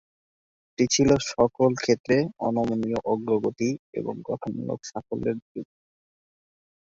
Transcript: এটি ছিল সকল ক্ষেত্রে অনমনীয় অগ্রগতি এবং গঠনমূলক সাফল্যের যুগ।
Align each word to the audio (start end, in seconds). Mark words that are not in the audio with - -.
এটি 0.69 0.95
ছিল 0.95 1.09
সকল 1.31 1.71
ক্ষেত্রে 1.75 2.17
অনমনীয় 2.47 2.99
অগ্রগতি 3.05 3.69
এবং 3.93 4.13
গঠনমূলক 4.29 4.79
সাফল্যের 4.89 5.37
যুগ। 5.45 5.67